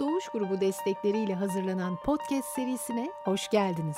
Doğuş 0.00 0.28
Grubu 0.28 0.60
destekleriyle 0.60 1.34
hazırlanan 1.34 1.96
podcast 2.04 2.48
serisine 2.48 3.10
hoş 3.24 3.48
geldiniz. 3.48 3.96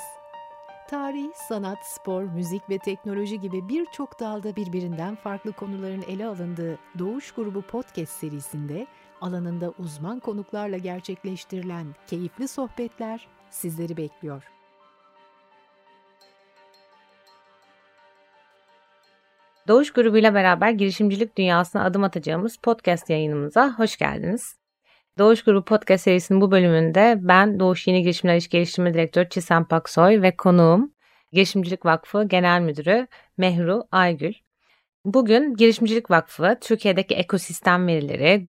Tarih, 0.90 1.32
sanat, 1.48 1.78
spor, 1.86 2.22
müzik 2.22 2.70
ve 2.70 2.78
teknoloji 2.78 3.40
gibi 3.40 3.68
birçok 3.68 4.20
dalda 4.20 4.56
birbirinden 4.56 5.14
farklı 5.14 5.52
konuların 5.52 6.02
ele 6.08 6.26
alındığı 6.26 6.78
Doğuş 6.98 7.32
Grubu 7.32 7.62
podcast 7.62 8.12
serisinde 8.12 8.86
alanında 9.20 9.72
uzman 9.78 10.20
konuklarla 10.20 10.76
gerçekleştirilen 10.76 11.86
keyifli 12.06 12.48
sohbetler 12.48 13.28
sizleri 13.50 13.96
bekliyor. 13.96 14.42
Doğuş 19.68 19.92
grubuyla 19.92 20.34
beraber 20.34 20.70
girişimcilik 20.70 21.38
dünyasına 21.38 21.84
adım 21.84 22.04
atacağımız 22.04 22.56
podcast 22.56 23.10
yayınımıza 23.10 23.78
hoş 23.78 23.96
geldiniz. 23.96 24.61
Doğuş 25.18 25.42
Grubu 25.42 25.64
podcast 25.64 26.04
serisinin 26.04 26.40
bu 26.40 26.50
bölümünde 26.50 27.18
ben 27.20 27.60
Doğuş 27.60 27.86
Yeni 27.86 28.02
Girişimler 28.02 28.36
İş 28.36 28.48
Geliştirme 28.48 28.94
Direktörü 28.94 29.28
Çisem 29.28 29.64
Paksoy 29.64 30.22
ve 30.22 30.36
konuğum 30.36 30.94
Girişimcilik 31.32 31.86
Vakfı 31.86 32.24
Genel 32.24 32.60
Müdürü 32.60 33.06
Mehru 33.36 33.84
Aygül. 33.92 34.32
Bugün 35.04 35.54
Girişimcilik 35.54 36.10
Vakfı, 36.10 36.58
Türkiye'deki 36.60 37.14
ekosistem 37.14 37.86
verileri, 37.86 38.48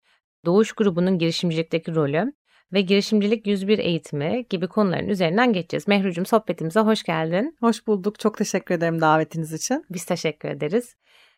Doğuş 0.46 0.72
Grubu'nun 0.72 1.18
girişimcilikteki 1.18 1.96
rolü 1.96 2.34
ve 2.74 2.82
girişimcilik 2.82 3.48
101 3.48 3.80
eğitimi 3.80 4.46
gibi 4.50 4.68
konuların 4.68 5.10
üzerinden 5.10 5.54
geçeceğiz. 5.54 5.88
Mehrucum 5.88 6.26
sohbetimize 6.26 6.80
hoş 6.80 7.04
geldin. 7.04 7.58
Hoş 7.60 7.88
bulduk. 7.88 8.20
Çok 8.20 8.38
teşekkür 8.38 8.76
ederim 8.76 9.02
davetiniz 9.02 9.54
için. 9.54 9.86
Biz 9.90 10.06
teşekkür 10.06 10.50
ederiz. 10.50 10.96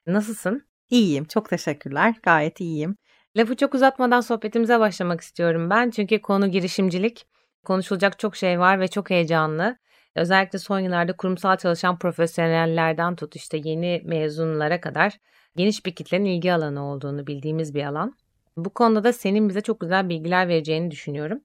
Nasılsın? 0.07 0.67
İyiyim. 0.89 1.25
Çok 1.25 1.49
teşekkürler. 1.49 2.15
Gayet 2.23 2.59
iyiyim. 2.59 2.97
Lafı 3.37 3.55
çok 3.55 3.75
uzatmadan 3.75 4.21
sohbetimize 4.21 4.79
başlamak 4.79 5.21
istiyorum 5.21 5.69
ben. 5.69 5.89
Çünkü 5.89 6.21
konu 6.21 6.51
girişimcilik. 6.51 7.27
Konuşulacak 7.65 8.19
çok 8.19 8.35
şey 8.35 8.59
var 8.59 8.79
ve 8.79 8.87
çok 8.87 9.09
heyecanlı. 9.09 9.77
Özellikle 10.15 10.59
son 10.59 10.79
yıllarda 10.79 11.17
kurumsal 11.17 11.57
çalışan 11.57 11.99
profesyonellerden 11.99 13.15
tut 13.15 13.35
işte 13.35 13.61
yeni 13.63 14.01
mezunlara 14.05 14.81
kadar 14.81 15.17
geniş 15.55 15.85
bir 15.85 15.95
kitlenin 15.95 16.25
ilgi 16.25 16.53
alanı 16.53 16.85
olduğunu 16.85 17.27
bildiğimiz 17.27 17.75
bir 17.75 17.83
alan. 17.83 18.15
Bu 18.57 18.69
konuda 18.69 19.03
da 19.03 19.13
senin 19.13 19.49
bize 19.49 19.61
çok 19.61 19.79
güzel 19.79 20.09
bilgiler 20.09 20.47
vereceğini 20.47 20.91
düşünüyorum. 20.91 21.39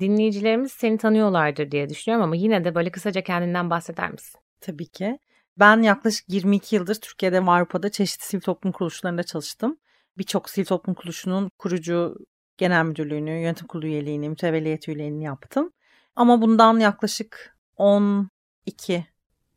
Dinleyicilerimiz 0.00 0.72
seni 0.72 0.98
tanıyorlardır 0.98 1.70
diye 1.70 1.88
düşünüyorum 1.88 2.24
ama 2.24 2.36
yine 2.36 2.64
de 2.64 2.74
böyle 2.74 2.90
kısaca 2.90 3.20
kendinden 3.20 3.70
bahseder 3.70 4.10
misin? 4.10 4.40
Tabii 4.60 4.86
ki. 4.86 5.18
Ben 5.58 5.82
yaklaşık 5.82 6.28
22 6.28 6.76
yıldır 6.76 6.94
Türkiye'de 6.94 7.46
ve 7.46 7.50
Avrupa'da 7.50 7.90
çeşitli 7.90 8.24
sivil 8.24 8.42
toplum 8.42 8.72
kuruluşlarında 8.72 9.22
çalıştım. 9.22 9.78
Birçok 10.18 10.50
sivil 10.50 10.66
toplum 10.66 10.94
kuruluşunun 10.94 11.50
kurucu 11.58 12.16
genel 12.56 12.84
müdürlüğünü, 12.84 13.30
yönetim 13.30 13.66
kurulu 13.66 13.86
üyeliğini, 13.86 14.28
mütevelliyet 14.28 14.88
üyeliğini 14.88 15.24
yaptım. 15.24 15.72
Ama 16.16 16.42
bundan 16.42 16.78
yaklaşık 16.78 17.56
12, 17.76 19.06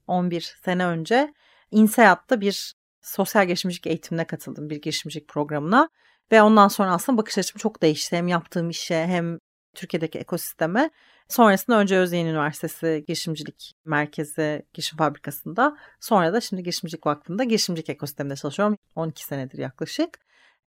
11 0.08 0.56
sene 0.64 0.86
önce 0.86 1.34
İNSEAD'da 1.72 2.42
bir 2.42 2.74
sosyal 3.02 3.48
girişimcilik 3.48 3.88
eğitimine 3.88 4.28
katıldım. 4.28 4.70
Bir 4.70 4.82
girişimcilik 4.82 5.28
programına. 5.28 5.90
Ve 6.32 6.42
ondan 6.42 6.68
sonra 6.68 6.92
aslında 6.92 7.18
bakış 7.18 7.38
açım 7.38 7.58
çok 7.58 7.82
değişti. 7.82 8.16
Hem 8.18 8.28
yaptığım 8.28 8.70
işe 8.70 9.06
hem 9.08 9.40
Türkiye'deki 9.76 10.20
ekosisteme. 10.20 10.90
Sonrasında 11.30 11.80
önce 11.80 11.98
Özyeğin 11.98 12.28
Üniversitesi 12.28 13.04
Girişimcilik 13.08 13.74
Merkezi 13.86 14.66
Girişim 14.74 14.98
Fabrikası'nda 14.98 15.78
sonra 16.00 16.34
da 16.34 16.42
şimdi 16.42 16.64
Girişimcilik 16.64 17.06
Vakfı'nda 17.06 17.44
girişimcilik 17.44 17.90
ekosisteminde 17.90 18.36
çalışıyorum. 18.36 18.78
12 18.96 19.26
senedir 19.26 19.58
yaklaşık. 19.58 20.20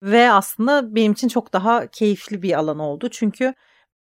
Ve 0.04 0.32
aslında 0.32 0.96
benim 0.96 1.12
için 1.12 1.28
çok 1.28 1.54
daha 1.54 1.88
keyifli 1.88 2.42
bir 2.42 2.54
alan 2.60 2.80
oldu. 2.80 3.10
Çünkü 3.12 3.54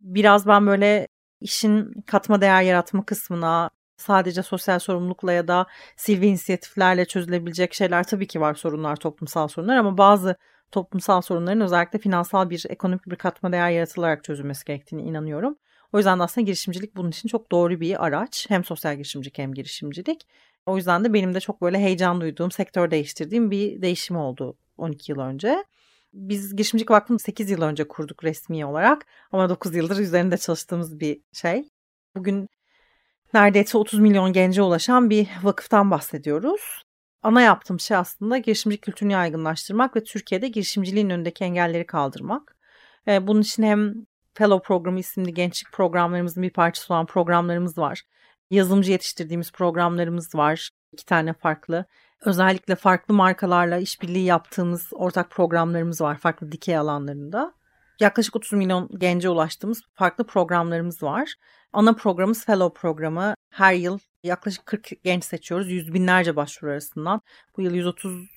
biraz 0.00 0.46
ben 0.46 0.66
böyle 0.66 1.08
işin 1.40 2.02
katma 2.06 2.40
değer 2.40 2.62
yaratma 2.62 3.04
kısmına 3.06 3.70
sadece 3.96 4.42
sosyal 4.42 4.78
sorumlulukla 4.78 5.32
ya 5.32 5.48
da 5.48 5.66
silvi 5.96 6.26
inisiyatiflerle 6.26 7.04
çözülebilecek 7.04 7.74
şeyler 7.74 8.04
tabii 8.04 8.26
ki 8.26 8.40
var 8.40 8.54
sorunlar, 8.54 8.96
toplumsal 8.96 9.48
sorunlar 9.48 9.76
ama 9.76 9.98
bazı 9.98 10.36
toplumsal 10.72 11.20
sorunların 11.20 11.60
özellikle 11.60 11.98
finansal 11.98 12.50
bir 12.50 12.66
ekonomik 12.68 13.06
bir 13.06 13.16
katma 13.16 13.52
değer 13.52 13.70
yaratılarak 13.70 14.24
çözülmesi 14.24 14.64
gerektiğini 14.64 15.02
inanıyorum. 15.02 15.58
O 15.92 15.98
yüzden 15.98 16.18
de 16.18 16.22
aslında 16.22 16.44
girişimcilik 16.44 16.96
bunun 16.96 17.10
için 17.10 17.28
çok 17.28 17.52
doğru 17.52 17.80
bir 17.80 18.06
araç. 18.06 18.46
Hem 18.48 18.64
sosyal 18.64 18.94
girişimcilik 18.94 19.38
hem 19.38 19.54
girişimcilik. 19.54 20.26
O 20.66 20.76
yüzden 20.76 21.04
de 21.04 21.12
benim 21.12 21.34
de 21.34 21.40
çok 21.40 21.62
böyle 21.62 21.78
heyecan 21.78 22.20
duyduğum, 22.20 22.50
sektör 22.50 22.90
değiştirdiğim 22.90 23.50
bir 23.50 23.82
değişim 23.82 24.16
oldu 24.16 24.56
12 24.76 25.12
yıl 25.12 25.18
önce. 25.18 25.64
Biz 26.12 26.56
Girişimcilik 26.56 26.90
Vakfı'nı 26.90 27.18
8 27.18 27.50
yıl 27.50 27.62
önce 27.62 27.88
kurduk 27.88 28.24
resmi 28.24 28.66
olarak 28.66 29.06
ama 29.32 29.48
9 29.48 29.74
yıldır 29.74 29.98
üzerinde 29.98 30.36
çalıştığımız 30.36 31.00
bir 31.00 31.20
şey. 31.32 31.68
Bugün 32.16 32.48
neredeyse 33.34 33.78
30 33.78 34.00
milyon 34.00 34.32
gence 34.32 34.62
ulaşan 34.62 35.10
bir 35.10 35.28
vakıftan 35.42 35.90
bahsediyoruz. 35.90 36.82
Ana 37.22 37.42
yaptığım 37.42 37.80
şey 37.80 37.96
aslında 37.96 38.38
girişimcilik 38.38 38.82
kültürünü 38.82 39.12
yaygınlaştırmak 39.12 39.96
ve 39.96 40.04
Türkiye'de 40.04 40.48
girişimciliğin 40.48 41.10
önündeki 41.10 41.44
engelleri 41.44 41.86
kaldırmak. 41.86 42.56
Bunun 43.06 43.40
için 43.40 43.62
hem 43.62 43.94
Fellow 44.34 44.66
Programı 44.66 44.98
isimli 45.00 45.34
gençlik 45.34 45.72
programlarımızın 45.72 46.42
bir 46.42 46.50
parçası 46.50 46.94
olan 46.94 47.06
programlarımız 47.06 47.78
var. 47.78 48.02
Yazılımcı 48.50 48.92
yetiştirdiğimiz 48.92 49.52
programlarımız 49.52 50.34
var. 50.34 50.70
İki 50.92 51.06
tane 51.06 51.32
farklı. 51.32 51.84
Özellikle 52.24 52.74
farklı 52.74 53.14
markalarla 53.14 53.76
işbirliği 53.76 54.24
yaptığımız 54.24 54.88
ortak 54.92 55.30
programlarımız 55.30 56.00
var 56.00 56.18
farklı 56.18 56.52
dikey 56.52 56.76
alanlarında. 56.76 57.54
Yaklaşık 58.00 58.36
30 58.36 58.52
milyon 58.52 58.88
gence 58.98 59.28
ulaştığımız 59.28 59.82
farklı 59.94 60.26
programlarımız 60.26 61.02
var. 61.02 61.34
Ana 61.72 61.92
programımız 61.92 62.44
Fellow 62.44 62.80
programı. 62.80 63.34
Her 63.50 63.74
yıl 63.74 63.98
yaklaşık 64.22 64.66
40 64.66 65.04
genç 65.04 65.24
seçiyoruz. 65.24 65.70
Yüz 65.70 65.94
binlerce 65.94 66.36
başvuru 66.36 66.70
arasından. 66.70 67.20
Bu 67.56 67.62
yıl 67.62 67.74
131 67.74 68.28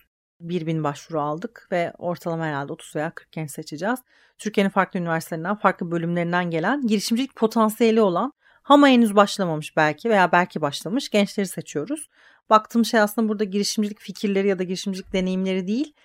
bin 0.42 0.84
başvuru 0.84 1.22
aldık 1.22 1.68
ve 1.72 1.94
ortalama 1.98 2.46
herhalde 2.46 2.74
30 2.74 2.96
veya 2.96 3.12
40 3.12 3.32
genç 3.32 3.52
seçeceğiz. 3.52 4.00
Türkiye'nin 4.38 4.70
farklı 4.70 5.00
üniversitelerinden, 5.00 5.56
farklı 5.56 5.92
bölümlerinden 5.92 6.50
gelen 6.52 6.88
girişimcilik 6.88 7.36
potansiyeli 7.36 8.02
olan 8.02 8.34
ama 8.66 8.88
henüz 8.88 9.16
başlamamış 9.16 9.78
belki 9.78 10.10
veya 10.10 10.32
belki 10.32 10.62
başlamış 10.62 11.10
gençleri 11.10 11.48
seçiyoruz. 11.48 12.10
Baktığım 12.52 12.86
şey 12.86 13.02
aslında 13.02 13.30
burada 13.30 13.46
girişimcilik 13.46 14.02
fikirleri 14.02 14.50
ya 14.50 14.60
da 14.60 14.64
girişimcilik 14.64 15.14
deneyimleri 15.14 15.68
değil. 15.68 15.96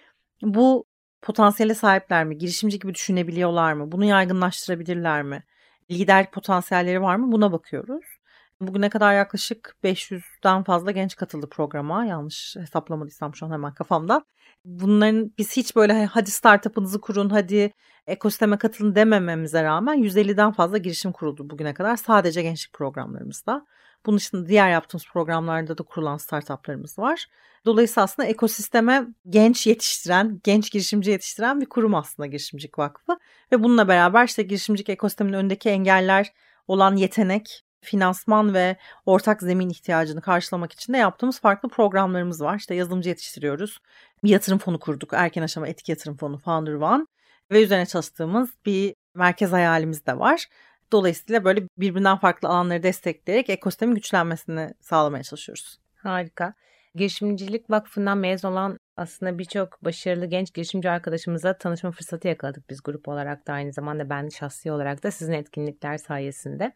Bu 0.42 0.86
potansiyele 1.22 1.74
sahipler 1.74 2.24
mi? 2.24 2.38
Girişimci 2.38 2.80
gibi 2.80 2.94
düşünebiliyorlar 2.94 3.74
mı? 3.74 3.92
Bunu 3.92 4.06
yaygınlaştırabilirler 4.06 5.22
mi? 5.24 5.44
Lider 5.92 6.32
potansiyelleri 6.32 7.02
var 7.02 7.16
mı? 7.16 7.32
Buna 7.32 7.52
bakıyoruz. 7.52 8.15
Bugüne 8.60 8.88
kadar 8.88 9.14
yaklaşık 9.14 9.76
500'den 9.84 10.64
fazla 10.64 10.90
genç 10.90 11.16
katıldı 11.16 11.48
programa. 11.50 12.04
Yanlış 12.04 12.56
hesaplamadıysam 12.56 13.34
şu 13.34 13.46
an 13.46 13.50
hemen 13.50 13.74
kafamda. 13.74 14.24
Bunların 14.64 15.32
biz 15.38 15.56
hiç 15.56 15.76
böyle 15.76 16.04
hadi 16.06 16.30
startup'ınızı 16.30 17.00
kurun, 17.00 17.30
hadi 17.30 17.72
ekosisteme 18.06 18.58
katılın 18.58 18.94
demememize 18.94 19.62
rağmen 19.62 19.98
150'den 19.98 20.52
fazla 20.52 20.78
girişim 20.78 21.12
kuruldu 21.12 21.50
bugüne 21.50 21.74
kadar 21.74 21.96
sadece 21.96 22.42
gençlik 22.42 22.72
programlarımızda. 22.72 23.66
Bunun 24.06 24.18
dışında 24.18 24.48
diğer 24.48 24.70
yaptığımız 24.70 25.06
programlarda 25.12 25.78
da 25.78 25.82
kurulan 25.82 26.16
startuplarımız 26.16 26.98
var. 26.98 27.26
Dolayısıyla 27.64 28.04
aslında 28.04 28.28
ekosisteme 28.28 29.06
genç 29.28 29.66
yetiştiren, 29.66 30.40
genç 30.44 30.72
girişimci 30.72 31.10
yetiştiren 31.10 31.60
bir 31.60 31.66
kurum 31.66 31.94
aslında 31.94 32.26
Girişimcilik 32.26 32.78
Vakfı. 32.78 33.16
Ve 33.52 33.62
bununla 33.62 33.88
beraber 33.88 34.24
işte 34.24 34.42
girişimcilik 34.42 34.88
ekosistemin 34.88 35.32
önündeki 35.32 35.68
engeller 35.68 36.32
olan 36.68 36.96
yetenek, 36.96 37.65
finansman 37.86 38.54
ve 38.54 38.76
ortak 39.06 39.42
zemin 39.42 39.68
ihtiyacını 39.68 40.20
karşılamak 40.20 40.72
için 40.72 40.92
de 40.92 40.98
yaptığımız 40.98 41.40
farklı 41.40 41.68
programlarımız 41.68 42.40
var. 42.42 42.56
İşte 42.56 42.74
yazılımcı 42.74 43.08
yetiştiriyoruz. 43.08 43.78
Bir 44.24 44.30
yatırım 44.30 44.58
fonu 44.58 44.78
kurduk. 44.78 45.10
Erken 45.12 45.42
aşama 45.42 45.68
etki 45.68 45.92
yatırım 45.92 46.16
fonu 46.16 46.38
Founder 46.38 46.74
One. 46.74 47.06
Ve 47.50 47.62
üzerine 47.64 47.86
çalıştığımız 47.86 48.50
bir 48.66 48.94
merkez 49.14 49.52
hayalimiz 49.52 50.06
de 50.06 50.18
var. 50.18 50.46
Dolayısıyla 50.92 51.44
böyle 51.44 51.68
birbirinden 51.78 52.16
farklı 52.16 52.48
alanları 52.48 52.82
destekleyerek 52.82 53.50
ekosistemin 53.50 53.94
güçlenmesini 53.94 54.74
sağlamaya 54.80 55.22
çalışıyoruz. 55.22 55.78
Harika. 55.96 56.54
Girişimcilik 56.94 57.70
Vakfı'ndan 57.70 58.18
mezun 58.18 58.52
olan 58.52 58.78
aslında 58.96 59.38
birçok 59.38 59.84
başarılı 59.84 60.26
genç 60.26 60.54
girişimci 60.54 60.90
arkadaşımıza 60.90 61.58
tanışma 61.58 61.90
fırsatı 61.90 62.28
yakaladık 62.28 62.70
biz 62.70 62.82
grup 62.82 63.08
olarak 63.08 63.46
da 63.46 63.52
aynı 63.52 63.72
zamanda 63.72 64.10
ben 64.10 64.28
şahsi 64.28 64.72
olarak 64.72 65.02
da 65.02 65.10
sizin 65.10 65.32
etkinlikler 65.32 65.98
sayesinde. 65.98 66.72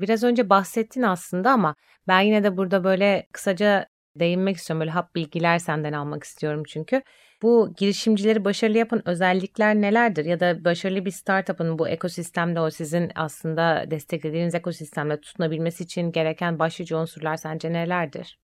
Biraz 0.00 0.24
önce 0.24 0.50
bahsettin 0.50 1.02
aslında 1.02 1.50
ama 1.50 1.74
ben 2.08 2.20
yine 2.20 2.44
de 2.44 2.56
burada 2.56 2.84
böyle 2.84 3.26
kısaca 3.32 3.86
değinmek 4.16 4.56
istiyorum. 4.56 4.80
Böyle 4.80 4.90
hap 4.90 5.14
bilgiler 5.14 5.58
senden 5.58 5.92
almak 5.92 6.24
istiyorum 6.24 6.62
çünkü. 6.68 7.02
Bu 7.42 7.74
girişimcileri 7.76 8.44
başarılı 8.44 8.78
yapan 8.78 9.08
özellikler 9.08 9.74
nelerdir? 9.74 10.24
Ya 10.24 10.40
da 10.40 10.64
başarılı 10.64 11.04
bir 11.04 11.10
startup'ın 11.10 11.78
bu 11.78 11.88
ekosistemde 11.88 12.60
o 12.60 12.70
sizin 12.70 13.12
aslında 13.14 13.84
desteklediğiniz 13.90 14.54
ekosistemde 14.54 15.20
tutunabilmesi 15.20 15.84
için 15.84 16.12
gereken 16.12 16.58
başlıca 16.58 16.96
unsurlar 16.98 17.36
sence 17.36 17.72
nelerdir? 17.72 18.38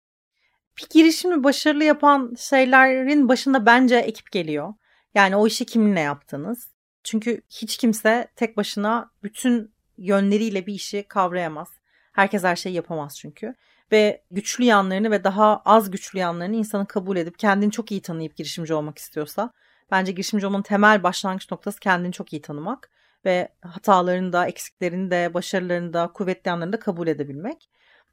Bir 0.77 0.87
girişimi 0.89 1.43
başarılı 1.43 1.83
yapan 1.83 2.33
şeylerin 2.37 3.29
başında 3.29 3.65
bence 3.65 3.95
ekip 3.95 4.31
geliyor. 4.31 4.73
Yani 5.13 5.35
o 5.35 5.47
işi 5.47 5.65
kiminle 5.65 5.99
yaptınız? 5.99 6.71
Çünkü 7.03 7.41
hiç 7.49 7.77
kimse 7.77 8.27
tek 8.35 8.57
başına 8.57 9.11
bütün 9.23 9.74
yönleriyle 9.97 10.65
bir 10.65 10.73
işi 10.73 11.03
kavrayamaz. 11.03 11.69
Herkes 12.13 12.43
her 12.43 12.55
şeyi 12.55 12.75
yapamaz 12.75 13.17
çünkü. 13.17 13.55
Ve 13.91 14.23
güçlü 14.31 14.63
yanlarını 14.63 15.11
ve 15.11 15.23
daha 15.23 15.61
az 15.65 15.91
güçlü 15.91 16.19
yanlarını 16.19 16.55
insanın 16.55 16.85
kabul 16.85 17.17
edip 17.17 17.39
kendini 17.39 17.71
çok 17.71 17.91
iyi 17.91 18.01
tanıyıp 18.01 18.35
girişimci 18.35 18.73
olmak 18.73 18.97
istiyorsa 18.97 19.51
bence 19.91 20.11
girişimci 20.11 20.45
olmanın 20.45 20.63
temel 20.63 21.03
başlangıç 21.03 21.51
noktası 21.51 21.79
kendini 21.79 22.11
çok 22.11 22.33
iyi 22.33 22.41
tanımak 22.41 22.89
ve 23.25 23.49
hatalarını 23.61 24.33
da, 24.33 24.47
eksiklerini 24.47 25.11
de, 25.11 25.33
başarılarını 25.33 25.93
da, 25.93 26.07
kuvvetli 26.13 26.49
yanlarını 26.49 26.73
da 26.73 26.79
kabul 26.79 27.07
edebilmek. 27.07 27.69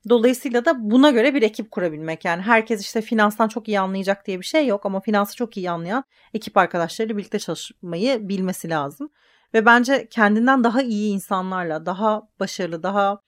Dolayısıyla 0.08 0.64
da 0.64 0.90
buna 0.90 1.10
göre 1.10 1.34
bir 1.34 1.42
ekip 1.42 1.70
kurabilmek. 1.70 2.24
Yani 2.24 2.42
herkes 2.42 2.80
işte 2.80 3.02
finanstan 3.02 3.48
çok 3.48 3.68
iyi 3.68 3.80
anlayacak 3.80 4.26
diye 4.26 4.40
bir 4.40 4.44
şey 4.44 4.66
yok 4.66 4.86
ama 4.86 5.00
finansı 5.00 5.36
çok 5.36 5.56
iyi 5.56 5.70
anlayan 5.70 6.04
ekip 6.34 6.56
arkadaşlarıyla 6.56 7.16
birlikte 7.16 7.38
çalışmayı 7.38 8.28
bilmesi 8.28 8.70
lazım. 8.70 9.10
Ve 9.54 9.66
bence 9.66 10.08
kendinden 10.08 10.64
daha 10.64 10.82
iyi 10.82 11.12
insanlarla, 11.14 11.86
daha 11.86 12.28
başarılı, 12.40 12.82
daha 12.82 13.20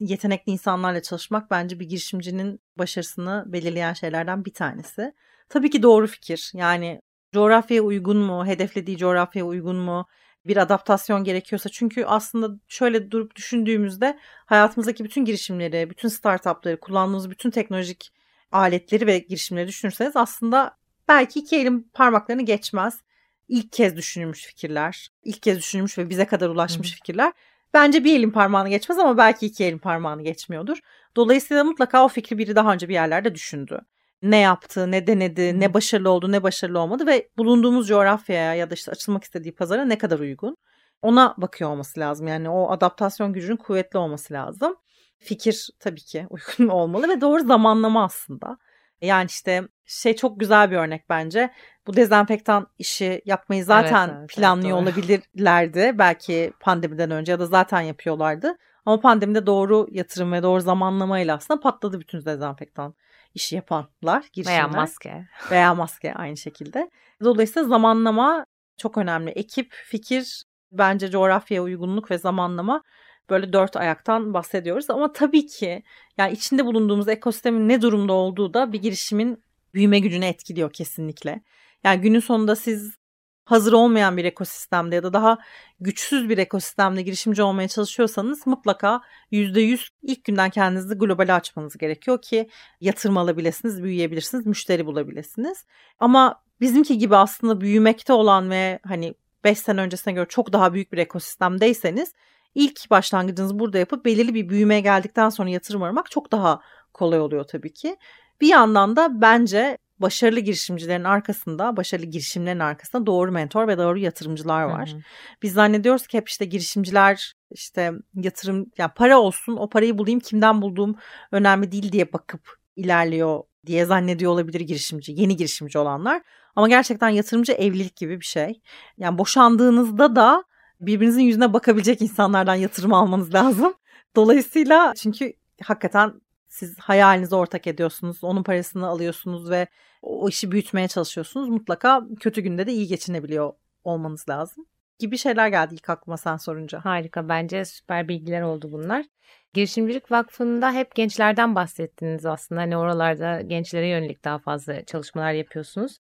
yetenekli 0.00 0.52
insanlarla 0.52 1.02
çalışmak 1.02 1.50
bence 1.50 1.80
bir 1.80 1.88
girişimcinin 1.88 2.60
başarısını 2.78 3.44
belirleyen 3.46 3.92
şeylerden 3.92 4.44
bir 4.44 4.54
tanesi. 4.54 5.14
Tabii 5.48 5.70
ki 5.70 5.82
doğru 5.82 6.06
fikir. 6.06 6.50
Yani 6.54 7.00
coğrafyaya 7.32 7.82
uygun 7.82 8.16
mu, 8.16 8.46
hedeflediği 8.46 8.96
coğrafyaya 8.96 9.46
uygun 9.46 9.76
mu, 9.76 10.06
bir 10.46 10.56
adaptasyon 10.56 11.24
gerekiyorsa. 11.24 11.68
Çünkü 11.68 12.04
aslında 12.04 12.60
şöyle 12.68 13.10
durup 13.10 13.36
düşündüğümüzde 13.36 14.18
hayatımızdaki 14.46 15.04
bütün 15.04 15.24
girişimleri, 15.24 15.90
bütün 15.90 16.08
startupları, 16.08 16.80
kullandığımız 16.80 17.30
bütün 17.30 17.50
teknolojik 17.50 18.12
aletleri 18.52 19.06
ve 19.06 19.18
girişimleri 19.18 19.68
düşünürseniz 19.68 20.16
aslında 20.16 20.76
belki 21.08 21.40
iki 21.40 21.56
elin 21.56 21.90
parmaklarını 21.94 22.42
geçmez. 22.42 23.02
İlk 23.48 23.72
kez 23.72 23.96
düşünülmüş 23.96 24.46
fikirler, 24.46 25.08
ilk 25.22 25.42
kez 25.42 25.58
düşünülmüş 25.58 25.98
ve 25.98 26.10
bize 26.10 26.26
kadar 26.26 26.48
ulaşmış 26.48 26.92
Hı. 26.92 26.94
fikirler. 26.94 27.32
Bence 27.74 28.04
bir 28.04 28.18
elin 28.18 28.30
parmağını 28.30 28.68
geçmez 28.68 28.98
ama 28.98 29.16
belki 29.16 29.46
iki 29.46 29.64
elin 29.64 29.78
parmağını 29.78 30.22
geçmiyordur. 30.22 30.78
Dolayısıyla 31.16 31.64
mutlaka 31.64 32.04
o 32.04 32.08
fikri 32.08 32.38
biri 32.38 32.56
daha 32.56 32.72
önce 32.72 32.88
bir 32.88 32.94
yerlerde 32.94 33.34
düşündü 33.34 33.80
ne 34.22 34.38
yaptı, 34.38 34.90
ne 34.90 35.06
denedi, 35.06 35.60
ne 35.60 35.74
başarılı 35.74 36.10
oldu, 36.10 36.32
ne 36.32 36.42
başarılı 36.42 36.78
olmadı 36.78 37.06
ve 37.06 37.28
bulunduğumuz 37.38 37.88
coğrafyaya 37.88 38.54
ya 38.54 38.70
da 38.70 38.74
işte 38.74 38.90
açılmak 38.90 39.24
istediği 39.24 39.54
pazara 39.54 39.84
ne 39.84 39.98
kadar 39.98 40.18
uygun. 40.18 40.56
Ona 41.02 41.34
bakıyor 41.38 41.70
olması 41.70 42.00
lazım. 42.00 42.26
Yani 42.28 42.48
o 42.48 42.70
adaptasyon 42.70 43.32
gücünün 43.32 43.56
kuvvetli 43.56 43.98
olması 43.98 44.34
lazım. 44.34 44.76
Fikir 45.18 45.68
tabii 45.80 46.00
ki 46.00 46.26
uygun 46.30 46.68
olmalı 46.72 47.08
ve 47.08 47.20
doğru 47.20 47.46
zamanlama 47.46 48.04
aslında. 48.04 48.58
Yani 49.02 49.26
işte 49.26 49.68
şey 49.86 50.16
çok 50.16 50.40
güzel 50.40 50.70
bir 50.70 50.76
örnek 50.76 51.08
bence. 51.08 51.50
Bu 51.86 51.96
dezenfektan 51.96 52.66
işi 52.78 53.22
yapmayı 53.24 53.64
zaten 53.64 54.08
evet, 54.08 54.18
evet, 54.18 54.30
planlıyor 54.30 54.78
evet, 54.78 54.88
olabilirlerdi. 54.88 55.92
Belki 55.94 56.52
pandemiden 56.60 57.10
önce 57.10 57.32
ya 57.32 57.38
da 57.38 57.46
zaten 57.46 57.80
yapıyorlardı. 57.80 58.56
Ama 58.86 59.00
pandemide 59.00 59.46
doğru 59.46 59.86
yatırım 59.90 60.32
ve 60.32 60.42
doğru 60.42 60.60
zamanlamayla 60.60 61.36
aslında 61.36 61.60
patladı 61.60 62.00
bütün 62.00 62.24
dezenfektan 62.24 62.94
işi 63.34 63.56
yapanlar, 63.56 64.24
girişimler. 64.32 64.58
Veya 64.58 64.68
maske. 64.68 65.26
Veya 65.50 65.74
maske 65.74 66.14
aynı 66.14 66.36
şekilde. 66.36 66.90
Dolayısıyla 67.24 67.68
zamanlama 67.68 68.46
çok 68.76 68.98
önemli. 68.98 69.30
Ekip, 69.30 69.72
fikir, 69.72 70.44
bence 70.72 71.10
coğrafyaya 71.10 71.62
uygunluk 71.62 72.10
ve 72.10 72.18
zamanlama 72.18 72.82
böyle 73.30 73.52
dört 73.52 73.76
ayaktan 73.76 74.34
bahsediyoruz. 74.34 74.90
Ama 74.90 75.12
tabii 75.12 75.46
ki 75.46 75.82
yani 76.18 76.32
içinde 76.32 76.66
bulunduğumuz 76.66 77.08
ekosistemin 77.08 77.68
ne 77.68 77.82
durumda 77.82 78.12
olduğu 78.12 78.54
da 78.54 78.72
bir 78.72 78.82
girişimin 78.82 79.44
büyüme 79.74 79.98
gücünü 79.98 80.24
etkiliyor 80.24 80.72
kesinlikle. 80.72 81.42
Yani 81.84 82.00
günün 82.00 82.20
sonunda 82.20 82.56
siz 82.56 82.96
hazır 83.44 83.72
olmayan 83.72 84.16
bir 84.16 84.24
ekosistemde 84.24 84.94
ya 84.94 85.02
da 85.02 85.12
daha 85.12 85.38
güçsüz 85.80 86.28
bir 86.28 86.38
ekosistemde 86.38 87.02
girişimci 87.02 87.42
olmaya 87.42 87.68
çalışıyorsanız 87.68 88.46
mutlaka 88.46 89.00
%100 89.32 89.88
ilk 90.02 90.24
günden 90.24 90.50
kendinizi 90.50 90.94
globale 90.94 91.32
açmanız 91.32 91.76
gerekiyor 91.76 92.22
ki 92.22 92.48
yatırım 92.80 93.16
alabilirsiniz, 93.18 93.82
büyüyebilirsiniz, 93.82 94.46
müşteri 94.46 94.86
bulabilirsiniz. 94.86 95.64
Ama 95.98 96.42
bizimki 96.60 96.98
gibi 96.98 97.16
aslında 97.16 97.60
büyümekte 97.60 98.12
olan 98.12 98.50
ve 98.50 98.78
hani 98.86 99.14
5 99.44 99.58
sene 99.58 99.80
öncesine 99.80 100.12
göre 100.12 100.26
çok 100.28 100.52
daha 100.52 100.74
büyük 100.74 100.92
bir 100.92 100.98
ekosistemdeyseniz 100.98 102.12
ilk 102.54 102.90
başlangıcınızı 102.90 103.58
burada 103.58 103.78
yapıp 103.78 104.04
belirli 104.04 104.34
bir 104.34 104.48
büyümeye 104.48 104.80
geldikten 104.80 105.28
sonra 105.28 105.50
yatırım 105.50 105.82
aramak 105.82 106.10
çok 106.10 106.32
daha 106.32 106.60
kolay 106.94 107.20
oluyor 107.20 107.44
tabii 107.44 107.72
ki. 107.72 107.96
Bir 108.40 108.48
yandan 108.48 108.96
da 108.96 109.20
bence 109.20 109.78
başarılı 109.98 110.40
girişimcilerin 110.40 111.04
arkasında, 111.04 111.76
başarılı 111.76 112.06
girişimlerin 112.06 112.58
arkasında 112.58 113.06
doğru 113.06 113.32
mentor 113.32 113.68
ve 113.68 113.78
doğru 113.78 113.98
yatırımcılar 113.98 114.62
var. 114.62 114.90
Hı 114.90 114.94
hı. 114.94 115.00
Biz 115.42 115.52
zannediyoruz 115.52 116.06
ki 116.06 116.18
hep 116.18 116.28
işte 116.28 116.44
girişimciler 116.44 117.32
işte 117.50 117.92
yatırım 118.14 118.66
yani 118.78 118.90
para 118.96 119.18
olsun 119.18 119.56
o 119.56 119.68
parayı 119.68 119.98
bulayım 119.98 120.20
kimden 120.20 120.62
bulduğum 120.62 120.96
önemli 121.32 121.72
değil 121.72 121.92
diye 121.92 122.12
bakıp 122.12 122.56
ilerliyor 122.76 123.42
diye 123.66 123.84
zannediyor 123.84 124.32
olabilir 124.32 124.60
girişimci, 124.60 125.12
yeni 125.12 125.36
girişimci 125.36 125.78
olanlar. 125.78 126.22
Ama 126.56 126.68
gerçekten 126.68 127.08
yatırımcı 127.08 127.52
evlilik 127.52 127.96
gibi 127.96 128.20
bir 128.20 128.24
şey. 128.24 128.60
Yani 128.98 129.18
boşandığınızda 129.18 130.16
da 130.16 130.44
birbirinizin 130.82 131.22
yüzüne 131.22 131.52
bakabilecek 131.52 132.02
insanlardan 132.02 132.54
yatırım 132.54 132.92
almanız 132.94 133.34
lazım. 133.34 133.74
Dolayısıyla 134.16 134.92
çünkü 134.96 135.32
hakikaten 135.62 136.20
siz 136.48 136.78
hayalinizi 136.78 137.34
ortak 137.34 137.66
ediyorsunuz. 137.66 138.24
Onun 138.24 138.42
parasını 138.42 138.86
alıyorsunuz 138.86 139.50
ve 139.50 139.66
o 140.02 140.28
işi 140.28 140.52
büyütmeye 140.52 140.88
çalışıyorsunuz. 140.88 141.48
Mutlaka 141.48 142.02
kötü 142.20 142.40
günde 142.40 142.66
de 142.66 142.72
iyi 142.72 142.86
geçinebiliyor 142.86 143.52
olmanız 143.84 144.28
lazım. 144.28 144.66
Gibi 144.98 145.18
şeyler 145.18 145.48
geldi 145.48 145.74
ilk 145.74 145.90
aklıma 145.90 146.16
sen 146.16 146.36
sorunca. 146.36 146.84
Harika 146.84 147.28
bence 147.28 147.64
süper 147.64 148.08
bilgiler 148.08 148.42
oldu 148.42 148.72
bunlar. 148.72 149.06
Girişimcilik 149.54 150.10
Vakfı'nda 150.10 150.72
hep 150.72 150.94
gençlerden 150.94 151.54
bahsettiniz 151.54 152.26
aslında. 152.26 152.60
Hani 152.60 152.76
oralarda 152.76 153.40
gençlere 153.40 153.88
yönelik 153.88 154.24
daha 154.24 154.38
fazla 154.38 154.84
çalışmalar 154.84 155.32
yapıyorsunuz. 155.32 155.98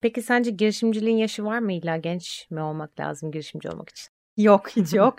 Peki 0.00 0.22
sence 0.22 0.50
girişimciliğin 0.50 1.16
yaşı 1.16 1.44
var 1.44 1.58
mı 1.58 1.72
illa 1.72 1.96
genç 1.96 2.46
mi 2.50 2.60
olmak 2.60 3.00
lazım 3.00 3.32
girişimci 3.32 3.68
olmak 3.68 3.88
için? 3.88 4.21
Yok 4.36 4.68
hiç 4.76 4.92
yok. 4.92 5.18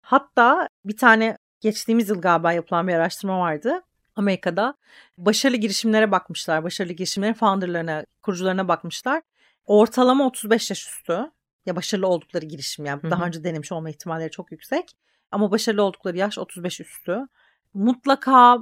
Hatta 0.00 0.68
bir 0.84 0.96
tane 0.96 1.38
geçtiğimiz 1.60 2.08
yıl 2.08 2.20
galiba 2.20 2.52
yapılan 2.52 2.88
bir 2.88 2.94
araştırma 2.94 3.38
vardı. 3.38 3.82
Amerika'da 4.16 4.74
başarılı 5.18 5.56
girişimlere 5.56 6.10
bakmışlar. 6.10 6.64
Başarılı 6.64 6.92
girişimlerin 6.92 7.32
founderlarına, 7.32 8.06
kurucularına 8.22 8.68
bakmışlar. 8.68 9.22
Ortalama 9.66 10.26
35 10.26 10.70
yaş 10.70 10.86
üstü. 10.86 11.30
Ya 11.66 11.76
başarılı 11.76 12.06
oldukları 12.06 12.46
girişim 12.46 12.84
yani 12.84 13.02
Hı-hı. 13.02 13.10
daha 13.10 13.26
önce 13.26 13.44
denemiş 13.44 13.72
olma 13.72 13.90
ihtimalleri 13.90 14.30
çok 14.30 14.52
yüksek. 14.52 14.90
Ama 15.30 15.50
başarılı 15.50 15.82
oldukları 15.82 16.16
yaş 16.16 16.38
35 16.38 16.80
üstü. 16.80 17.26
Mutlaka 17.74 18.58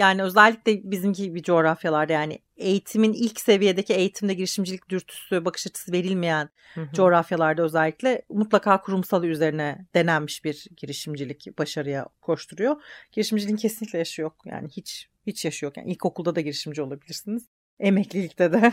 yani 0.00 0.22
özellikle 0.22 0.90
bizimki 0.90 1.34
bir 1.34 1.42
coğrafyalarda 1.42 2.12
yani 2.12 2.38
eğitimin 2.56 3.12
ilk 3.12 3.40
seviyedeki 3.40 3.94
eğitimde 3.94 4.34
girişimcilik 4.34 4.88
dürtüsü, 4.88 5.44
bakış 5.44 5.66
açısı 5.66 5.92
verilmeyen 5.92 6.48
hı 6.74 6.80
hı. 6.80 6.92
coğrafyalarda 6.92 7.62
özellikle 7.62 8.22
mutlaka 8.28 8.80
kurumsal 8.80 9.24
üzerine 9.24 9.86
denenmiş 9.94 10.44
bir 10.44 10.66
girişimcilik 10.76 11.58
başarıya 11.58 12.06
koşturuyor. 12.20 12.82
Girişimciliğin 13.12 13.56
kesinlikle 13.56 13.98
yaşı 13.98 14.22
yok. 14.22 14.42
Yani 14.46 14.68
hiç 14.68 15.08
hiç 15.26 15.44
yaşı 15.44 15.64
yok. 15.64 15.76
Yani 15.76 15.90
ilkokulda 15.90 16.34
da 16.34 16.40
girişimci 16.40 16.82
olabilirsiniz. 16.82 17.48
Emeklilikte 17.78 18.52
de. 18.52 18.72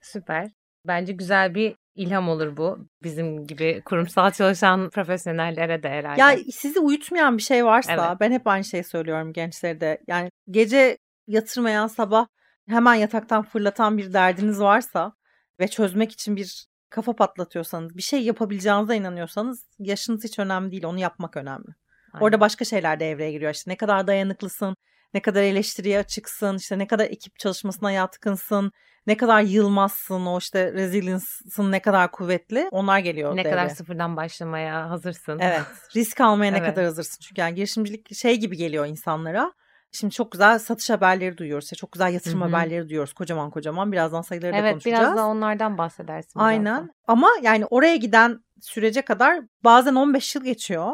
Süper. 0.00 0.50
Bence 0.86 1.12
güzel 1.12 1.54
bir 1.54 1.74
ilham 1.94 2.28
olur 2.28 2.56
bu. 2.56 2.78
Bizim 3.02 3.46
gibi 3.46 3.82
kurumsal 3.84 4.30
çalışan 4.30 4.90
profesyonellere 4.90 5.82
de 5.82 5.88
herhalde. 5.88 6.20
Ya 6.20 6.36
sizi 6.52 6.80
uyutmayan 6.80 7.38
bir 7.38 7.42
şey 7.42 7.64
varsa 7.64 7.92
evet. 7.92 8.20
ben 8.20 8.32
hep 8.32 8.46
aynı 8.46 8.64
şeyi 8.64 8.84
söylüyorum 8.84 9.32
gençlere 9.32 9.80
de. 9.80 9.98
Yani 10.06 10.30
gece 10.50 10.98
yatırmayan 11.26 11.86
sabah 11.86 12.26
hemen 12.68 12.94
yataktan 12.94 13.42
fırlatan 13.42 13.98
bir 13.98 14.12
derdiniz 14.12 14.60
varsa 14.60 15.12
ve 15.60 15.68
çözmek 15.68 16.12
için 16.12 16.36
bir 16.36 16.66
kafa 16.90 17.16
patlatıyorsanız, 17.16 17.96
bir 17.96 18.02
şey 18.02 18.22
yapabileceğinize 18.22 18.96
inanıyorsanız 18.96 19.66
yaşınız 19.78 20.24
hiç 20.24 20.38
önemli 20.38 20.70
değil. 20.72 20.84
Onu 20.84 20.98
yapmak 20.98 21.36
önemli. 21.36 21.68
Aynen. 22.12 22.24
Orada 22.24 22.40
başka 22.40 22.64
şeyler 22.64 23.00
de 23.00 23.04
devreye 23.04 23.32
giriyor. 23.32 23.54
İşte 23.54 23.70
ne 23.70 23.76
kadar 23.76 24.06
dayanıklısın, 24.06 24.76
ne 25.14 25.22
kadar 25.22 25.42
eleştiriye 25.42 25.98
açıksın, 25.98 26.56
işte 26.56 26.78
ne 26.78 26.86
kadar 26.86 27.04
ekip 27.04 27.38
çalışmasına 27.38 27.92
yatkınsın, 27.92 28.72
ne 29.06 29.16
kadar 29.16 29.40
yılmazsın, 29.40 30.26
o 30.26 30.38
işte 30.38 30.72
resilience'ın 30.72 31.72
ne 31.72 31.80
kadar 31.80 32.10
kuvvetli 32.10 32.68
onlar 32.70 32.98
geliyor. 32.98 33.36
Ne 33.36 33.44
devreye. 33.44 33.50
kadar 33.50 33.68
sıfırdan 33.68 34.16
başlamaya 34.16 34.90
hazırsın. 34.90 35.38
Evet. 35.38 35.62
Risk 35.96 36.20
almaya 36.20 36.52
ne 36.52 36.58
evet. 36.58 36.68
kadar 36.68 36.84
hazırsın. 36.84 37.18
Çünkü 37.20 37.40
yani 37.40 37.54
girişimcilik 37.54 38.14
şey 38.14 38.36
gibi 38.36 38.56
geliyor 38.56 38.86
insanlara. 38.86 39.52
Şimdi 39.92 40.14
çok 40.14 40.32
güzel 40.32 40.58
satış 40.58 40.90
haberleri 40.90 41.38
duyuyoruz. 41.38 41.72
Çok 41.72 41.92
güzel 41.92 42.12
yatırım 42.12 42.40
Hı-hı. 42.40 42.48
haberleri 42.48 42.88
duyuyoruz. 42.88 43.12
Kocaman 43.12 43.50
kocaman. 43.50 43.92
Birazdan 43.92 44.22
sayıları 44.22 44.56
evet, 44.56 44.64
da 44.64 44.70
konuşacağız. 44.70 45.00
Evet 45.00 45.08
biraz 45.08 45.18
da 45.18 45.26
onlardan 45.26 45.78
bahsedersin. 45.78 46.40
Aynen. 46.40 46.64
Birazdan. 46.64 46.94
Ama 47.06 47.28
yani 47.42 47.66
oraya 47.66 47.96
giden 47.96 48.40
sürece 48.60 49.02
kadar 49.02 49.40
bazen 49.64 49.94
15 49.94 50.34
yıl 50.34 50.44
geçiyor. 50.44 50.92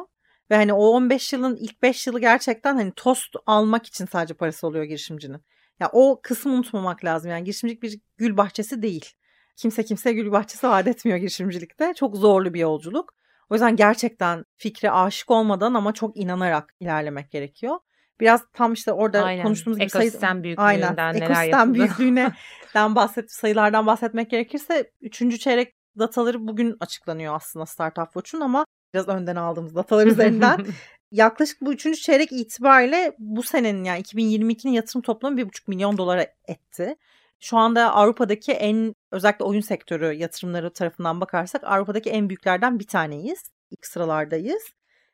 Ve 0.50 0.56
hani 0.56 0.72
o 0.72 0.86
15 0.86 1.32
yılın 1.32 1.56
ilk 1.56 1.82
5 1.82 2.06
yılı 2.06 2.20
gerçekten 2.20 2.76
hani 2.76 2.92
tost 2.96 3.36
almak 3.46 3.86
için 3.86 4.06
sadece 4.06 4.34
parası 4.34 4.66
oluyor 4.66 4.84
girişimcinin. 4.84 5.40
Ya 5.80 5.90
o 5.92 6.20
kısmı 6.22 6.52
unutmamak 6.52 7.04
lazım. 7.04 7.30
Yani 7.30 7.44
girişimcilik 7.44 7.82
bir 7.82 8.00
gül 8.16 8.36
bahçesi 8.36 8.82
değil. 8.82 9.10
kimse 9.56 9.84
kimse 9.84 10.12
gül 10.12 10.32
bahçesi 10.32 10.66
vaat 10.68 10.86
etmiyor 10.86 11.18
girişimcilikte. 11.18 11.94
Çok 11.94 12.16
zorlu 12.16 12.54
bir 12.54 12.60
yolculuk. 12.60 13.14
O 13.50 13.54
yüzden 13.54 13.76
gerçekten 13.76 14.44
fikre 14.56 14.90
aşık 14.90 15.30
olmadan 15.30 15.74
ama 15.74 15.92
çok 15.92 16.16
inanarak 16.16 16.74
ilerlemek 16.80 17.30
gerekiyor. 17.30 17.78
Biraz 18.20 18.42
tam 18.52 18.72
işte 18.72 18.92
orada 18.92 19.24
Aynen. 19.24 19.42
konuştuğumuz 19.42 19.78
gibi 19.78 19.84
ekosistem 19.84 20.32
sayı... 20.32 20.42
büyüklüğünden 20.42 20.96
Aynen. 20.96 21.14
neler 21.14 21.30
Ekosistem 21.30 21.74
büyüklüğünden 21.74 22.34
bahset, 22.94 23.32
sayılardan 23.32 23.86
bahsetmek 23.86 24.30
gerekirse 24.30 24.90
3. 25.00 25.40
çeyrek 25.40 25.74
dataları 25.98 26.46
bugün 26.48 26.76
açıklanıyor 26.80 27.34
aslında 27.34 27.66
Startup 27.66 28.04
Watch'un 28.04 28.40
ama 28.40 28.66
biraz 28.94 29.08
önden 29.08 29.36
aldığımız 29.36 29.74
datalar 29.74 30.06
üzerinden 30.06 30.66
yaklaşık 31.12 31.60
bu 31.60 31.72
3. 31.72 32.02
çeyrek 32.02 32.32
itibariyle 32.32 33.16
bu 33.18 33.42
senenin 33.42 33.84
yani 33.84 34.02
2022'nin 34.02 34.72
yatırım 34.72 35.02
toplamı 35.02 35.40
1,5 35.40 35.50
milyon 35.66 35.98
dolara 35.98 36.26
etti. 36.48 36.96
Şu 37.40 37.56
anda 37.56 37.92
Avrupa'daki 37.94 38.52
en 38.52 38.94
özellikle 39.10 39.44
oyun 39.44 39.60
sektörü 39.60 40.12
yatırımları 40.12 40.72
tarafından 40.72 41.20
bakarsak 41.20 41.64
Avrupa'daki 41.64 42.10
en 42.10 42.28
büyüklerden 42.28 42.78
bir 42.78 42.86
taneyiz. 42.86 43.42
İlk 43.70 43.86
sıralardayız. 43.86 44.62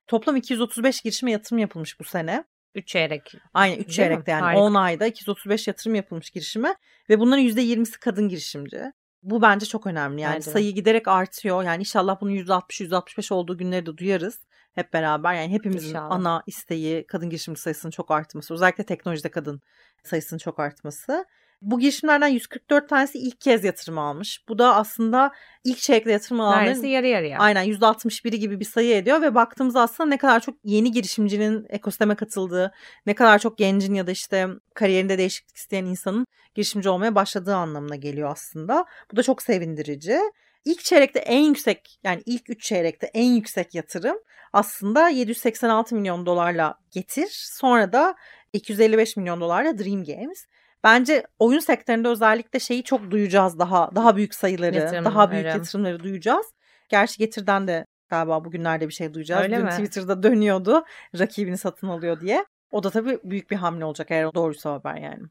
Toplam 0.06 0.36
235 0.36 1.00
girişime 1.00 1.32
yatırım 1.32 1.58
yapılmış 1.58 2.00
bu 2.00 2.04
sene. 2.04 2.44
3 2.74 2.88
çeyrek. 2.88 3.34
Aynen 3.54 3.74
3 3.74 3.78
Değil 3.78 3.88
mi? 3.88 3.92
çeyrekte 3.92 4.30
yani 4.30 4.40
Harika. 4.40 4.60
10 4.60 4.74
ayda 4.74 5.06
235 5.06 5.66
yatırım 5.68 5.94
yapılmış 5.94 6.30
girişime 6.30 6.74
ve 7.10 7.20
bunların 7.20 7.44
%20'si 7.44 7.98
kadın 8.00 8.28
girişimci. 8.28 8.92
Bu 9.22 9.42
bence 9.42 9.66
çok 9.66 9.86
önemli. 9.86 10.20
Yani 10.20 10.34
Bence 10.34 10.46
de. 10.46 10.50
sayı 10.50 10.74
giderek 10.74 11.08
artıyor. 11.08 11.62
Yani 11.62 11.80
inşallah 11.80 12.20
bunun 12.20 12.30
%60-%65 12.32 13.34
olduğu 13.34 13.58
günleri 13.58 13.86
de 13.86 13.96
duyarız 13.96 14.40
hep 14.74 14.92
beraber. 14.92 15.34
Yani 15.34 15.52
hepimizin 15.52 15.88
İnşallah. 15.88 16.10
ana 16.10 16.42
isteği 16.46 17.06
kadın 17.06 17.30
girişimci 17.30 17.60
sayısının 17.60 17.90
çok 17.90 18.10
artması. 18.10 18.54
Özellikle 18.54 18.84
teknolojide 18.84 19.30
kadın 19.30 19.60
sayısının 20.04 20.38
çok 20.38 20.58
artması. 20.60 21.24
Bu 21.62 21.78
girişimlerden 21.78 22.28
144 22.28 22.88
tanesi 22.88 23.18
ilk 23.18 23.40
kez 23.40 23.64
yatırım 23.64 23.98
almış. 23.98 24.44
Bu 24.48 24.58
da 24.58 24.76
aslında 24.76 25.32
ilk 25.64 25.78
çeyrekte 25.78 26.12
yatırım 26.12 26.40
alanların 26.40 26.66
Neredeyse 26.66 26.88
yarı 26.88 27.06
yarıya. 27.06 27.38
Aynen 27.38 27.64
%61'i 27.64 28.38
gibi 28.38 28.60
bir 28.60 28.64
sayı 28.64 28.94
ediyor 28.94 29.22
ve 29.22 29.34
baktığımızda 29.34 29.80
aslında 29.80 30.08
ne 30.08 30.18
kadar 30.18 30.40
çok 30.40 30.54
yeni 30.64 30.92
girişimcinin 30.92 31.66
ekosisteme 31.68 32.14
katıldığı, 32.14 32.72
ne 33.06 33.14
kadar 33.14 33.38
çok 33.38 33.58
gencin 33.58 33.94
ya 33.94 34.06
da 34.06 34.10
işte 34.10 34.48
kariyerinde 34.74 35.18
değişiklik 35.18 35.56
isteyen 35.56 35.84
insanın 35.84 36.26
girişimci 36.54 36.88
olmaya 36.88 37.14
başladığı 37.14 37.54
anlamına 37.54 37.96
geliyor 37.96 38.30
aslında. 38.32 38.84
Bu 39.12 39.16
da 39.16 39.22
çok 39.22 39.42
sevindirici. 39.42 40.18
İlk 40.64 40.84
çeyrekte 40.84 41.18
en 41.18 41.42
yüksek 41.42 41.98
yani 42.04 42.22
ilk 42.26 42.50
3 42.50 42.62
çeyrekte 42.62 43.10
en 43.14 43.32
yüksek 43.32 43.74
yatırım 43.74 44.16
aslında 44.52 45.08
786 45.08 45.94
milyon 45.94 46.26
dolarla 46.26 46.74
Getir. 46.90 47.28
Sonra 47.52 47.92
da 47.92 48.14
255 48.52 49.16
milyon 49.16 49.40
dolarla 49.40 49.78
Dream 49.78 50.04
Games. 50.04 50.46
Bence 50.84 51.26
oyun 51.38 51.58
sektöründe 51.58 52.08
özellikle 52.08 52.60
şeyi 52.60 52.82
çok 52.82 53.10
duyacağız 53.10 53.58
daha 53.58 53.90
daha 53.94 54.16
büyük 54.16 54.34
sayıları, 54.34 54.76
Yatırımları. 54.76 55.14
daha 55.14 55.30
büyük 55.30 55.46
yatırımları 55.46 56.02
duyacağız. 56.02 56.46
Gerçi 56.88 57.18
Getir'den 57.18 57.68
de 57.68 57.86
galiba 58.08 58.44
bugünlerde 58.44 58.88
bir 58.88 58.92
şey 58.92 59.14
duyacağız. 59.14 59.42
Öyle 59.42 59.56
Dün 59.56 59.64
mi? 59.64 59.70
Twitter'da 59.70 60.22
dönüyordu 60.22 60.84
rakibini 61.18 61.58
satın 61.58 61.88
alıyor 61.88 62.20
diye. 62.20 62.44
O 62.70 62.82
da 62.82 62.90
tabii 62.90 63.18
büyük 63.24 63.50
bir 63.50 63.56
hamle 63.56 63.84
olacak 63.84 64.10
eğer 64.10 64.34
doğruysa 64.34 64.72
haber 64.72 64.94
yani. 64.94 65.22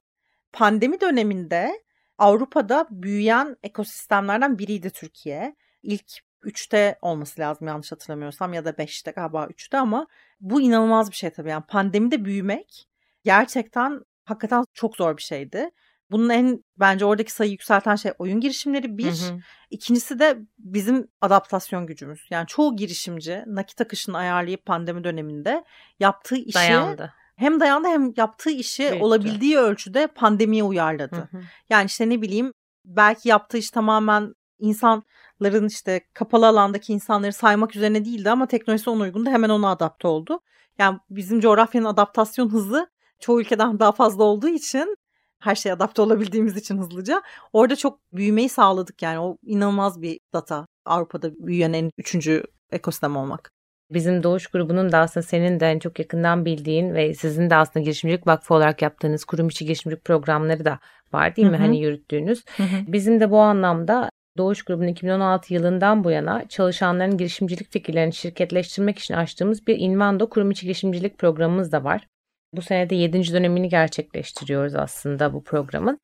Pandemi 0.53 1.01
döneminde 1.01 1.81
Avrupa'da 2.17 2.87
büyüyen 2.91 3.57
ekosistemlerden 3.63 4.57
biriydi 4.59 4.89
Türkiye. 4.89 5.55
İlk 5.83 6.11
3'te 6.43 6.97
olması 7.01 7.41
lazım 7.41 7.67
yanlış 7.67 7.91
hatırlamıyorsam 7.91 8.53
ya 8.53 8.65
da 8.65 8.69
5'te 8.69 9.11
galiba 9.11 9.45
3'te 9.45 9.77
ama 9.77 10.07
bu 10.39 10.61
inanılmaz 10.61 11.11
bir 11.11 11.15
şey 11.15 11.29
tabii. 11.29 11.49
Yani 11.49 11.63
pandemide 11.67 12.25
büyümek 12.25 12.87
gerçekten 13.23 14.01
hakikaten 14.27 14.63
çok 14.73 14.95
zor 14.95 15.17
bir 15.17 15.21
şeydi. 15.21 15.69
Bunun 16.11 16.29
en 16.29 16.63
bence 16.79 17.05
oradaki 17.05 17.31
sayıyı 17.31 17.51
yükselten 17.51 17.95
şey 17.95 18.11
oyun 18.19 18.39
girişimleri 18.39 18.97
bir. 18.97 19.11
Hı 19.11 19.33
hı. 19.33 19.39
İkincisi 19.69 20.19
de 20.19 20.37
bizim 20.57 21.07
adaptasyon 21.21 21.87
gücümüz. 21.87 22.27
Yani 22.29 22.47
çoğu 22.47 22.75
girişimci 22.75 23.43
nakit 23.47 23.81
akışını 23.81 24.17
ayarlayıp 24.17 24.65
pandemi 24.65 25.03
döneminde 25.03 25.63
yaptığı 25.99 26.35
işi 26.35 26.53
Dayandı. 26.55 27.13
hem 27.35 27.59
dayandı 27.59 27.87
hem 27.87 28.13
yaptığı 28.17 28.49
işi 28.49 28.83
Büyüttü. 28.83 29.03
olabildiği 29.03 29.57
ölçüde 29.57 30.07
pandemiye 30.07 30.63
uyarladı. 30.63 31.15
Hı 31.31 31.37
hı. 31.37 31.41
Yani 31.69 31.85
işte 31.85 32.09
ne 32.09 32.21
bileyim 32.21 32.53
belki 32.85 33.29
yaptığı 33.29 33.57
iş 33.57 33.71
tamamen 33.71 34.33
insanların 34.59 35.67
işte 35.67 36.01
kapalı 36.13 36.47
alandaki 36.47 36.93
insanları 36.93 37.33
saymak 37.33 37.75
üzerine 37.75 38.05
değildi 38.05 38.29
ama 38.29 38.47
teknolojisi 38.47 38.89
ona 38.89 39.03
uygundu 39.03 39.29
hemen 39.29 39.49
ona 39.49 39.71
adapte 39.71 40.07
oldu. 40.07 40.39
Yani 40.79 40.99
bizim 41.09 41.39
coğrafyanın 41.39 41.85
adaptasyon 41.85 42.49
hızı 42.49 42.87
çoğu 43.19 43.41
ülkeden 43.41 43.79
daha 43.79 43.91
fazla 43.91 44.23
olduğu 44.23 44.47
için 44.47 44.97
her 45.39 45.55
şeye 45.55 45.73
adapte 45.73 46.01
olabildiğimiz 46.01 46.57
için 46.57 46.77
hızlıca 46.77 47.21
orada 47.53 47.75
çok 47.75 47.99
büyümeyi 48.13 48.49
sağladık 48.49 49.01
yani 49.01 49.19
o 49.19 49.37
inanılmaz 49.43 50.01
bir 50.01 50.19
data 50.33 50.67
Avrupa'da 50.85 51.31
büyüyen 51.35 51.73
en 51.73 51.91
üçüncü 51.97 52.43
ekosistem 52.71 53.17
olmak. 53.17 53.51
Bizim 53.91 54.23
Doğuş 54.23 54.47
grubunun 54.47 54.91
da 54.91 54.97
aslında 54.97 55.25
senin 55.25 55.59
de 55.59 55.79
çok 55.79 55.99
yakından 55.99 56.45
bildiğin 56.45 56.93
ve 56.93 57.13
sizin 57.13 57.49
de 57.49 57.55
aslında 57.55 57.83
girişimcilik 57.83 58.27
vakfı 58.27 58.53
olarak 58.53 58.81
yaptığınız 58.81 59.25
kurum 59.25 59.47
içi 59.47 59.65
girişimcilik 59.65 60.05
programları 60.05 60.65
da 60.65 60.79
var 61.13 61.35
değil 61.35 61.47
mi? 61.47 61.53
Hı 61.53 61.57
hı. 61.57 61.61
Hani 61.61 61.81
yürüttüğünüz. 61.81 62.45
Bizim 62.87 63.19
de 63.19 63.31
bu 63.31 63.39
anlamda 63.39 64.09
Doğuş 64.37 64.63
grubunun 64.63 64.87
2016 64.87 65.53
yılından 65.53 66.03
bu 66.03 66.11
yana 66.11 66.47
çalışanların 66.47 67.17
girişimcilik 67.17 67.71
fikirlerini 67.71 68.13
şirketleştirmek 68.13 68.99
için 68.99 69.13
açtığımız 69.13 69.67
bir 69.67 69.77
Invando 69.79 70.29
kurum 70.29 70.51
içi 70.51 70.65
girişimcilik 70.65 71.17
programımız 71.17 71.71
da 71.71 71.83
var. 71.83 72.07
Bu 72.53 72.61
sene 72.61 72.89
de 72.89 72.95
7. 72.95 73.33
dönemini 73.33 73.69
gerçekleştiriyoruz 73.69 74.75
aslında 74.75 75.33
bu 75.33 75.43
programın. 75.43 75.99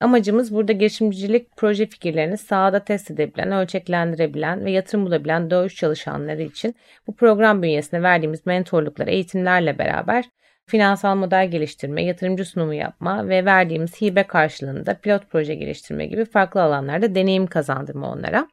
Amacımız 0.00 0.54
burada 0.54 0.72
girişimcilik 0.72 1.56
proje 1.56 1.86
fikirlerini 1.86 2.38
sahada 2.38 2.84
test 2.84 3.10
edebilen, 3.10 3.52
ölçeklendirebilen 3.52 4.64
ve 4.64 4.70
yatırım 4.70 5.06
bulabilen 5.06 5.50
doğuş 5.50 5.76
çalışanları 5.76 6.42
için 6.42 6.74
bu 7.06 7.16
program 7.16 7.62
bünyesinde 7.62 8.02
verdiğimiz 8.02 8.46
mentorluklar, 8.46 9.06
eğitimlerle 9.06 9.78
beraber 9.78 10.24
finansal 10.66 11.16
model 11.16 11.50
geliştirme, 11.50 12.04
yatırımcı 12.04 12.44
sunumu 12.44 12.74
yapma 12.74 13.28
ve 13.28 13.44
verdiğimiz 13.44 14.00
hibe 14.00 14.22
karşılığında 14.22 14.94
pilot 14.94 15.30
proje 15.30 15.54
geliştirme 15.54 16.06
gibi 16.06 16.24
farklı 16.24 16.62
alanlarda 16.62 17.14
deneyim 17.14 17.46
kazandırma 17.46 18.12
onlara. 18.12 18.48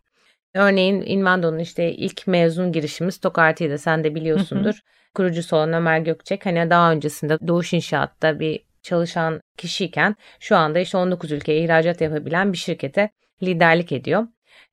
Örneğin 0.56 1.02
Invendo'nun 1.06 1.60
işte 1.60 1.92
ilk 1.92 2.28
mezun 2.28 2.72
girişimi 2.72 3.12
Stokart'ıydı. 3.12 3.78
Sen 3.78 4.04
de 4.04 4.16
biliyorsundur. 4.16 4.80
Kurucusu 5.15 5.55
olan 5.55 5.74
Ömer 5.74 6.00
Gökçek 6.00 6.46
hani 6.46 6.70
daha 6.70 6.91
öncesinde 6.91 7.48
Doğuş 7.48 7.74
İnşaat'ta 7.74 8.39
bir 8.39 8.65
çalışan 8.82 9.41
kişiyken 9.58 10.15
şu 10.39 10.55
anda 10.55 10.79
işte 10.79 10.98
19 10.98 11.32
ülkeye 11.32 11.63
ihracat 11.63 12.01
yapabilen 12.01 12.53
bir 12.53 12.58
şirkete 12.58 13.10
liderlik 13.43 13.91
ediyor. 13.91 14.27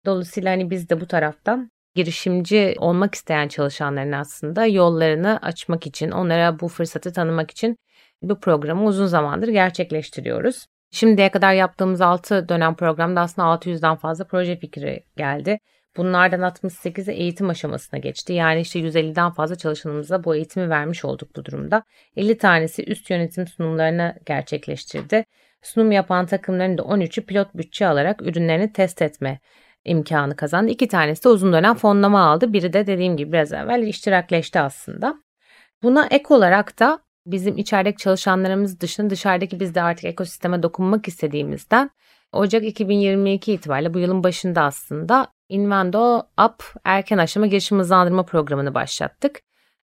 Dolayısıyla 0.06 0.50
hani 0.52 0.70
biz 0.70 0.90
de 0.90 1.00
bu 1.00 1.06
tarafta 1.06 1.58
girişimci 1.94 2.74
olmak 2.78 3.14
isteyen 3.14 3.48
çalışanların 3.48 4.12
aslında 4.12 4.66
yollarını 4.66 5.38
açmak 5.42 5.86
için, 5.86 6.10
onlara 6.10 6.60
bu 6.60 6.68
fırsatı 6.68 7.12
tanımak 7.12 7.50
için 7.50 7.76
bu 8.22 8.40
programı 8.40 8.84
uzun 8.84 9.06
zamandır 9.06 9.48
gerçekleştiriyoruz. 9.48 10.66
Şimdiye 10.90 11.30
kadar 11.30 11.52
yaptığımız 11.54 12.00
6 12.00 12.48
dönem 12.48 12.74
programda 12.74 13.20
aslında 13.20 13.48
600'den 13.48 13.96
fazla 13.96 14.24
proje 14.24 14.56
fikri 14.56 15.04
geldi. 15.16 15.58
Bunlardan 15.96 16.40
68'i 16.40 17.14
eğitim 17.14 17.50
aşamasına 17.50 18.00
geçti. 18.00 18.32
Yani 18.32 18.60
işte 18.60 18.80
150'den 18.80 19.30
fazla 19.30 19.54
çalışanımıza 19.56 20.24
bu 20.24 20.36
eğitimi 20.36 20.70
vermiş 20.70 21.04
olduk 21.04 21.36
bu 21.36 21.44
durumda. 21.44 21.82
50 22.16 22.38
tanesi 22.38 22.84
üst 22.84 23.10
yönetim 23.10 23.46
sunumlarını 23.46 24.16
gerçekleştirdi. 24.26 25.24
Sunum 25.62 25.92
yapan 25.92 26.26
takımların 26.26 26.78
da 26.78 26.82
13'ü 26.82 27.26
pilot 27.26 27.54
bütçe 27.54 27.86
alarak 27.86 28.22
ürünlerini 28.22 28.72
test 28.72 29.02
etme 29.02 29.40
imkanı 29.84 30.36
kazandı. 30.36 30.70
İki 30.70 30.88
tanesi 30.88 31.24
de 31.24 31.28
uzun 31.28 31.52
dönem 31.52 31.74
fonlama 31.74 32.20
aldı. 32.20 32.52
Biri 32.52 32.72
de 32.72 32.86
dediğim 32.86 33.16
gibi 33.16 33.32
biraz 33.32 33.52
evvel 33.52 33.82
iştirakleşti 33.82 34.60
aslında. 34.60 35.14
Buna 35.82 36.06
ek 36.10 36.24
olarak 36.28 36.78
da 36.78 36.98
bizim 37.26 37.58
içerideki 37.58 37.96
çalışanlarımız 37.96 38.80
dışında 38.80 39.10
dışarıdaki 39.10 39.60
biz 39.60 39.74
de 39.74 39.82
artık 39.82 40.04
ekosisteme 40.04 40.62
dokunmak 40.62 41.08
istediğimizden 41.08 41.90
Ocak 42.32 42.64
2022 42.64 43.52
itibariyle 43.52 43.94
bu 43.94 43.98
yılın 43.98 44.24
başında 44.24 44.62
aslında 44.62 45.32
Invendo 45.48 46.18
Up 46.44 46.64
erken 46.84 47.18
aşama 47.18 47.46
girişim 47.46 47.78
hızlandırma 47.78 48.22
programını 48.24 48.74
başlattık. 48.74 49.40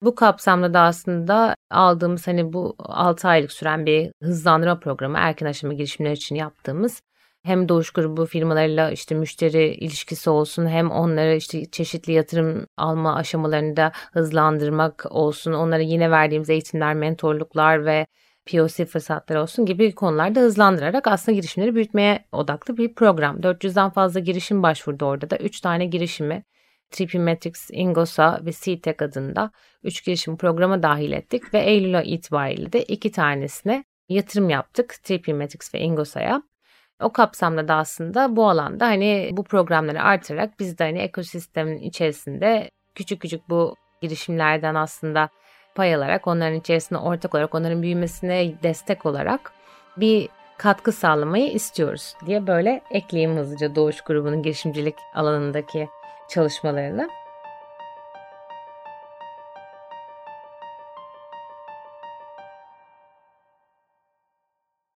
Bu 0.01 0.15
kapsamda 0.15 0.73
da 0.73 0.79
aslında 0.79 1.55
aldığımız 1.71 2.27
hani 2.27 2.53
bu 2.53 2.75
6 2.79 3.27
aylık 3.27 3.51
süren 3.51 3.85
bir 3.85 4.11
hızlandırma 4.23 4.79
programı 4.79 5.17
erken 5.17 5.45
aşama 5.45 5.73
girişimler 5.73 6.11
için 6.11 6.35
yaptığımız 6.35 7.01
hem 7.43 7.69
doğuş 7.69 7.91
grubu 7.91 8.25
firmalarıyla 8.25 8.91
işte 8.91 9.15
müşteri 9.15 9.65
ilişkisi 9.65 10.29
olsun 10.29 10.67
hem 10.67 10.91
onları 10.91 11.35
işte 11.35 11.65
çeşitli 11.65 12.13
yatırım 12.13 12.65
alma 12.77 13.15
aşamalarında 13.15 13.91
hızlandırmak 14.13 15.05
olsun 15.09 15.53
onlara 15.53 15.81
yine 15.81 16.11
verdiğimiz 16.11 16.49
eğitimler, 16.49 16.93
mentorluklar 16.93 17.85
ve 17.85 18.07
POC 18.45 18.85
fırsatları 18.85 19.41
olsun 19.41 19.65
gibi 19.65 19.95
konularda 19.95 20.39
hızlandırarak 20.39 21.07
aslında 21.07 21.35
girişimleri 21.35 21.75
büyütmeye 21.75 22.25
odaklı 22.31 22.77
bir 22.77 22.93
program. 22.95 23.39
400'den 23.39 23.89
fazla 23.89 24.19
girişim 24.19 24.63
başvurdu 24.63 25.05
orada 25.05 25.29
da. 25.29 25.37
3 25.37 25.61
tane 25.61 25.85
girişimi 25.85 26.43
Tripimetrics, 26.91 27.69
Ingosa 27.71 28.39
ve 28.45 28.51
CTEC 28.51 29.05
adında 29.05 29.51
3 29.83 30.05
girişim 30.05 30.37
programa 30.37 30.83
dahil 30.83 31.11
ettik 31.11 31.53
ve 31.53 31.59
Eylül 31.59 32.05
itibariyle 32.05 32.73
de 32.73 32.83
2 32.83 33.11
tanesine 33.11 33.83
yatırım 34.09 34.49
yaptık 34.49 34.95
Tripimetrics 35.03 35.73
ve 35.73 35.79
Ingosa'ya. 35.79 36.43
O 37.01 37.13
kapsamda 37.13 37.67
da 37.67 37.75
aslında 37.75 38.35
bu 38.35 38.49
alanda 38.49 38.87
hani 38.87 39.29
bu 39.31 39.43
programları 39.43 40.01
artırarak 40.01 40.59
biz 40.59 40.77
de 40.77 40.83
hani 40.83 40.99
ekosistemin 40.99 41.77
içerisinde 41.77 42.71
küçük 42.95 43.21
küçük 43.21 43.49
bu 43.49 43.75
girişimlerden 44.01 44.75
aslında 44.75 45.29
pay 45.75 45.95
alarak 45.95 46.27
onların 46.27 46.59
içerisinde 46.59 46.99
ortak 46.99 47.35
olarak 47.35 47.55
onların 47.55 47.81
büyümesine 47.81 48.53
destek 48.63 49.05
olarak 49.05 49.53
bir 49.97 50.29
katkı 50.57 50.91
sağlamayı 50.91 51.51
istiyoruz 51.51 52.15
diye 52.25 52.47
böyle 52.47 52.81
ekleyeyim 52.91 53.37
hızlıca 53.37 53.75
Doğuş 53.75 54.01
grubunun 54.01 54.43
girişimcilik 54.43 54.95
alanındaki 55.15 55.89
çalışmalarını. 56.29 57.09